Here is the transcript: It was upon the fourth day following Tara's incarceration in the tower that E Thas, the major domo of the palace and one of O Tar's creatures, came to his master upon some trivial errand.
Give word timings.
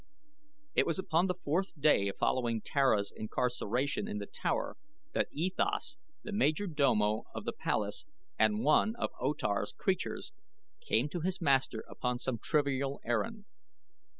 It 0.73 0.87
was 0.87 0.97
upon 0.97 1.27
the 1.27 1.35
fourth 1.43 1.79
day 1.79 2.11
following 2.19 2.59
Tara's 2.59 3.13
incarceration 3.15 4.07
in 4.07 4.17
the 4.17 4.25
tower 4.25 4.75
that 5.13 5.27
E 5.29 5.51
Thas, 5.55 5.97
the 6.23 6.31
major 6.31 6.65
domo 6.65 7.25
of 7.35 7.45
the 7.45 7.53
palace 7.53 8.05
and 8.39 8.63
one 8.63 8.95
of 8.95 9.11
O 9.19 9.33
Tar's 9.33 9.73
creatures, 9.77 10.31
came 10.83 11.07
to 11.09 11.19
his 11.21 11.39
master 11.39 11.83
upon 11.87 12.17
some 12.17 12.39
trivial 12.39 12.99
errand. 13.05 13.45